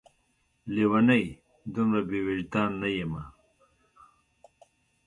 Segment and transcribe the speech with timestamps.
[0.73, 1.25] لېونۍ!
[1.73, 3.21] دومره بې وجدان نه یمه